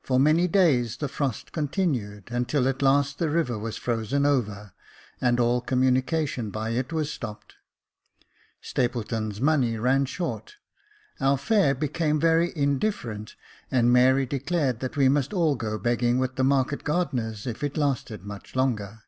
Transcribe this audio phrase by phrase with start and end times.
[0.00, 4.72] For many days the frost continued, until at last the river was frozen over,
[5.20, 7.56] and all communication by it was stopped.
[8.60, 10.54] Stapleton's money ran short,
[11.18, 13.34] our fare became very in different,
[13.72, 17.76] and Mary declared that we must all go begging with the market gardeners if it
[17.76, 19.00] lasted much longer.